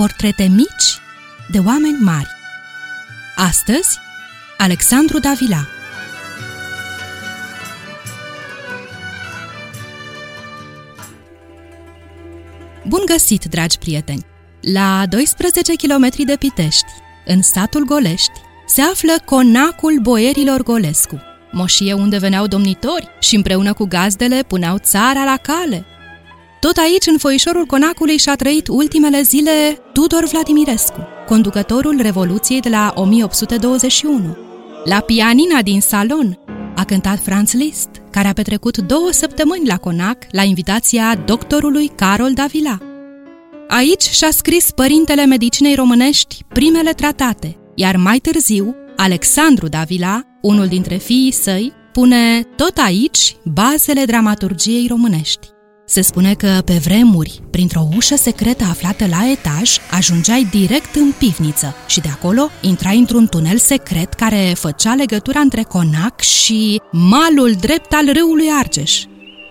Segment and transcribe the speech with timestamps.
[0.00, 0.98] portrete mici
[1.50, 2.28] de oameni mari.
[3.36, 3.98] Astăzi,
[4.58, 5.66] Alexandru Davila
[12.86, 14.26] Bun găsit, dragi prieteni!
[14.60, 16.92] La 12 km de Pitești,
[17.26, 21.20] în satul Golești, se află conacul boierilor Golescu,
[21.52, 25.84] moșie unde veneau domnitori și împreună cu gazdele puneau țara la cale.
[26.60, 32.92] Tot aici, în foișorul conacului, și-a trăit ultimele zile Tudor Vladimirescu, conducătorul Revoluției de la
[32.96, 34.36] 1821.
[34.84, 36.38] La pianina din salon
[36.76, 42.32] a cântat Franz Liszt, care a petrecut două săptămâni la conac la invitația doctorului Carol
[42.32, 42.78] Davila.
[43.68, 50.96] Aici și-a scris părintele medicinei românești primele tratate, iar mai târziu, Alexandru Davila, unul dintre
[50.96, 55.48] fiii săi, pune tot aici bazele dramaturgiei românești.
[55.92, 61.74] Se spune că, pe vremuri, printr-o ușă secretă aflată la etaj, ajungeai direct în pivniță
[61.86, 67.92] și de acolo intrai într-un tunel secret care făcea legătura între Conac și malul drept
[67.92, 69.02] al râului Argeș.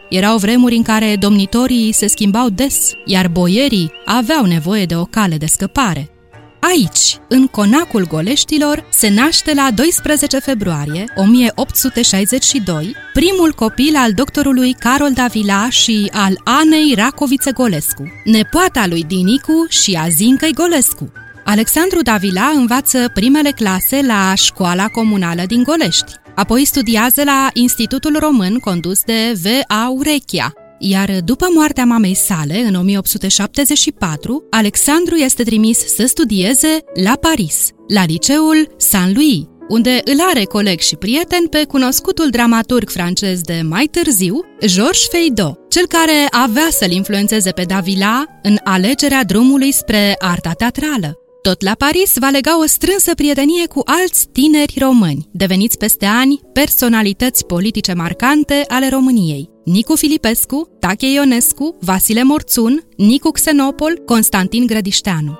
[0.09, 5.37] Erau vremuri în care domnitorii se schimbau des, iar boierii aveau nevoie de o cale
[5.37, 6.18] de scăpare.
[6.59, 15.11] Aici, în conacul Goleștilor, se naște la 12 februarie 1862 primul copil al doctorului Carol
[15.13, 21.11] Davila și al Anei Racovițe Golescu, nepoata lui Dinicu și a Zincăi Golescu.
[21.45, 28.57] Alexandru Davila învață primele clase la școala comunală din Golești, apoi studiază la Institutul Român
[28.57, 29.89] condus de V.A.
[29.89, 37.69] Urechia, iar după moartea mamei sale, în 1874, Alexandru este trimis să studieze la Paris,
[37.87, 43.85] la liceul Saint-Louis, unde îl are coleg și prieten pe cunoscutul dramaturg francez de mai
[43.91, 50.51] târziu, Georges Feydeau, cel care avea să-l influențeze pe Davila în alegerea drumului spre arta
[50.51, 51.13] teatrală.
[51.41, 56.39] Tot la Paris va lega o strânsă prietenie cu alți tineri români, deveniți peste ani
[56.53, 59.49] personalități politice marcante ale României.
[59.71, 65.39] Nicu Filipescu, Tache Ionescu, Vasile Morțun, Nicu Xenopol, Constantin Grădișteanu.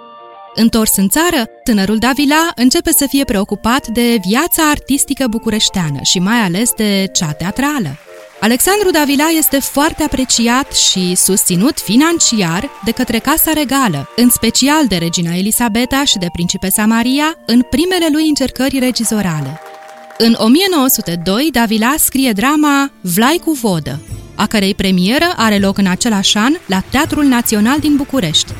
[0.55, 6.37] Întors în țară, tânărul Davila începe să fie preocupat de viața artistică bucureșteană și mai
[6.37, 7.97] ales de cea teatrală.
[8.39, 14.95] Alexandru Davila este foarte apreciat și susținut financiar de către Casa Regală, în special de
[14.95, 19.61] regina Elisabeta și de principesa Maria, în primele lui încercări regizorale.
[20.17, 23.99] În 1902, Davila scrie drama Vlai cu vodă,
[24.39, 28.51] a cărei premieră are loc în același an la Teatrul Național din București,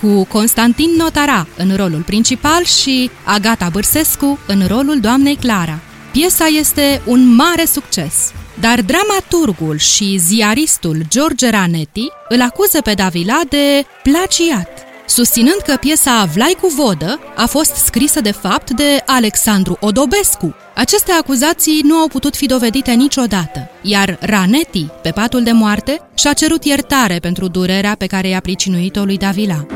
[0.00, 5.78] cu Constantin Notara în rolul principal și Agata Bârsescu în rolul doamnei Clara.
[6.12, 13.40] Piesa este un mare succes, dar dramaturgul și ziaristul George Ranetti îl acuză pe Davila
[13.48, 14.68] de plagiat,
[15.06, 20.54] susținând că piesa Vlai cu vodă a fost scrisă de fapt de Alexandru Odobescu.
[20.74, 26.32] Aceste acuzații nu au putut fi dovedite niciodată, iar Ranetti, pe patul de moarte, și-a
[26.32, 29.66] cerut iertare pentru durerea pe care i-a pricinuit-o lui Davila.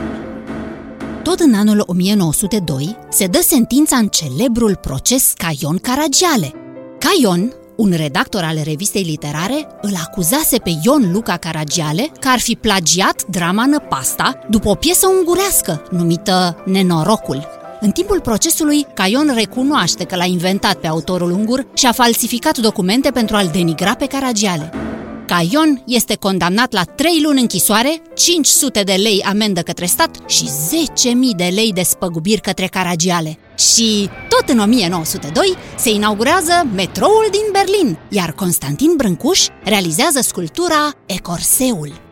[1.22, 6.52] Tot în anul 1902 se dă sentința în celebrul proces Caion Caragiale.
[6.98, 12.54] Caion, un redactor al revistei literare, îl acuzase pe Ion Luca Caragiale că ar fi
[12.54, 17.46] plagiat drama Năpasta după o piesă ungurească numită Nenorocul.
[17.80, 23.10] În timpul procesului, Caion recunoaște că l-a inventat pe autorul ungur și a falsificat documente
[23.10, 24.72] pentru a-l denigra pe Caragiale.
[25.26, 31.36] Caion este condamnat la 3 luni închisoare, 500 de lei amendă către stat și 10.000
[31.36, 33.38] de lei de spăgubiri către Caragiale.
[33.58, 42.06] Și tot în 1902 se inaugurează metroul din Berlin, iar Constantin Brâncuș realizează sculptura Ecorseul.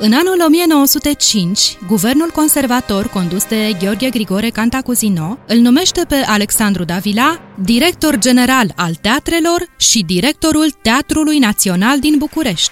[0.00, 7.40] În anul 1905, guvernul conservator condus de Gheorghe Grigore Cantacuzino îl numește pe Alexandru Davila
[7.64, 12.70] director general al teatrelor și directorul Teatrului Național din București.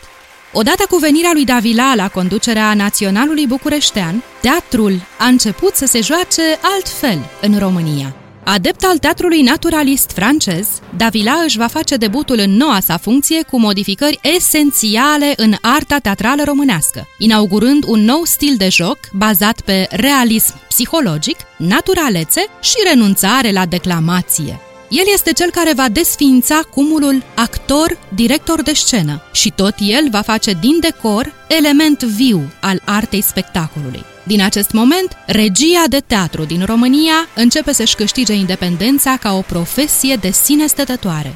[0.59, 6.42] Odată cu venirea lui Davila la conducerea Naționalului Bucureștean, teatrul a început să se joace
[6.60, 8.16] altfel în România.
[8.45, 13.59] Adept al teatrului naturalist francez, Davila își va face debutul în noua sa funcție cu
[13.59, 20.54] modificări esențiale în arta teatrală românească, inaugurând un nou stil de joc bazat pe realism
[20.69, 24.60] psihologic, naturalețe și renunțare la declamație.
[24.91, 30.59] El este cel care va desființa cumulul actor-director de scenă și tot el va face
[30.60, 34.04] din decor element viu al artei spectacolului.
[34.22, 40.16] Din acest moment, regia de teatru din România începe să-și câștige independența ca o profesie
[40.16, 41.34] de sine stătătoare.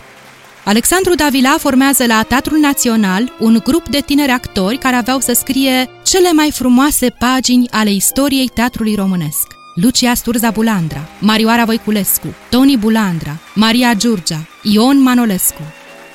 [0.65, 5.91] Alexandru Davila formează la Teatrul Național un grup de tineri actori care aveau să scrie
[6.05, 9.60] cele mai frumoase pagini ale istoriei teatrului românesc.
[9.81, 15.63] Lucia Sturza Bulandra, Marioara Voiculescu, Toni Bulandra, Maria Giurgia, Ion Manolescu.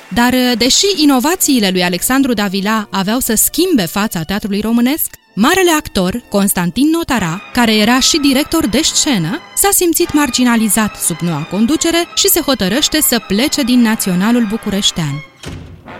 [0.08, 6.90] Dar, deși inovațiile lui Alexandru Davila aveau să schimbe fața teatrului românesc, Marele actor, Constantin
[6.90, 12.40] Notara, care era și director de scenă, s-a simțit marginalizat sub noua conducere și se
[12.40, 15.24] hotărăște să plece din Naționalul Bucureștean.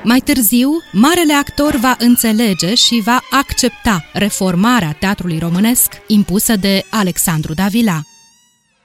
[0.09, 7.55] Mai târziu, marele actor va înțelege și va accepta reformarea teatrului românesc impusă de Alexandru
[7.55, 8.01] Davila.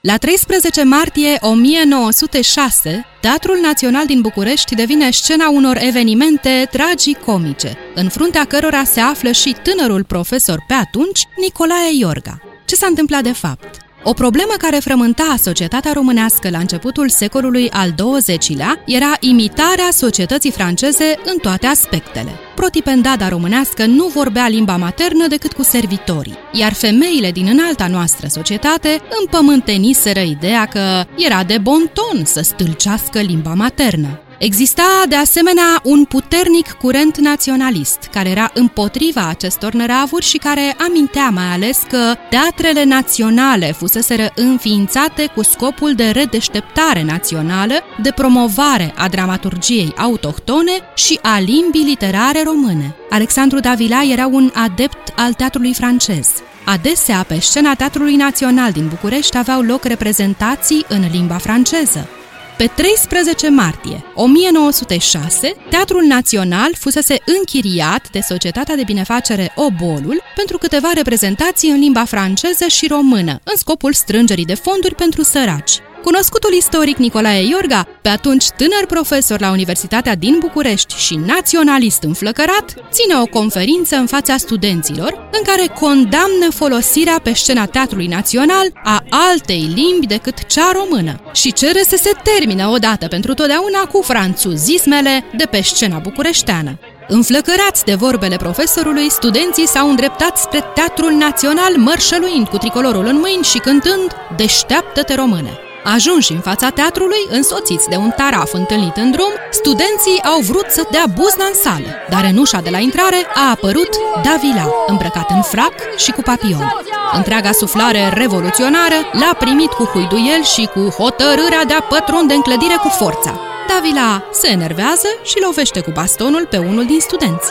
[0.00, 8.44] La 13 martie 1906, Teatrul Național din București devine scena unor evenimente tragicomice, în fruntea
[8.44, 12.38] cărora se află și tânărul profesor pe atunci, Nicolae Iorga.
[12.64, 13.76] Ce s-a întâmplat de fapt?
[14.04, 21.18] O problemă care frământa societatea românească la începutul secolului al XX-lea era imitarea societății franceze
[21.24, 22.30] în toate aspectele.
[22.54, 29.00] Protipendada românească nu vorbea limba maternă decât cu servitorii, iar femeile din înalta noastră societate
[29.20, 34.20] împământeniseră ideea că era de bon ton să stâlcească limba maternă.
[34.44, 41.28] Exista, de asemenea, un puternic curent naționalist, care era împotriva acestor năravuri și care amintea
[41.28, 49.08] mai ales că teatrele naționale fuseseră înființate cu scopul de redeșteptare națională, de promovare a
[49.08, 52.94] dramaturgiei autohtone și a limbii literare române.
[53.10, 56.28] Alexandru Davila era un adept al teatrului francez.
[56.64, 62.08] Adesea, pe scena Teatrului Național din București aveau loc reprezentații în limba franceză.
[62.56, 70.90] Pe 13 martie 1906, Teatrul Național fusese închiriat de Societatea de Binefacere Obolul pentru câteva
[70.94, 75.80] reprezentații în limba franceză și română, în scopul strângerii de fonduri pentru săraci.
[76.02, 82.74] Cunoscutul istoric Nicolae Iorga, pe atunci tânăr profesor la Universitatea din București și naționalist înflăcărat,
[82.90, 89.04] ține o conferință în fața studenților în care condamnă folosirea pe scena Teatrului Național a
[89.10, 95.24] altei limbi decât cea română și cere să se termine odată pentru totdeauna cu franțuzismele
[95.36, 96.78] de pe scena bucureșteană.
[97.08, 103.44] Înflăcărați de vorbele profesorului, studenții s-au îndreptat spre Teatrul Național, mărșăluind cu tricolorul în mâini
[103.44, 105.71] și cântând Deșteaptă-te române!
[105.84, 110.86] Ajunși în fața teatrului, însoțiți de un taraf întâlnit în drum, studenții au vrut să
[110.90, 113.88] dea buzna în sală, dar în ușa de la intrare a apărut
[114.22, 116.72] Davila, îmbrăcat în frac și cu papion.
[117.12, 122.76] Întreaga suflare revoluționară l-a primit cu huiduiel și cu hotărârea de a pătrunde în clădire
[122.82, 123.40] cu forța.
[123.68, 127.50] Davila se enervează și lovește cu bastonul pe unul din studenți.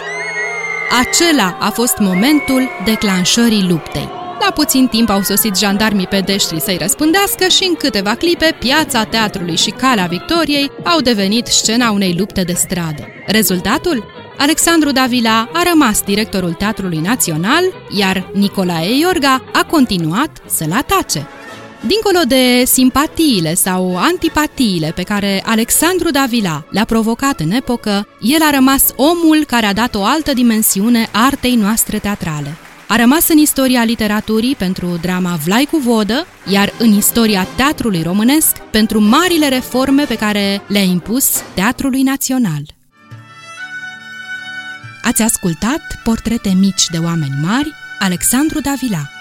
[1.00, 4.21] Acela a fost momentul declanșării luptei.
[4.46, 9.56] La puțin timp au sosit jandarmii pedeștri să-i răspândească și în câteva clipe piața teatrului
[9.56, 13.08] și calea Victoriei au devenit scena unei lupte de stradă.
[13.28, 14.06] Rezultatul?
[14.38, 17.64] Alexandru Davila a rămas directorul Teatrului Național,
[17.98, 21.28] iar Nicolae Iorga a continuat să-l atace.
[21.88, 28.50] Dincolo de simpatiile sau antipatiile pe care Alexandru Davila le-a provocat în epocă, el a
[28.50, 32.58] rămas omul care a dat o altă dimensiune artei noastre teatrale.
[32.92, 38.58] A rămas în istoria literaturii pentru drama Vlai cu vodă, iar în istoria teatrului românesc
[38.58, 42.62] pentru marile reforme pe care le-a impus Teatrului Național.
[45.02, 49.21] Ați ascultat Portrete mici de oameni mari, Alexandru Davila.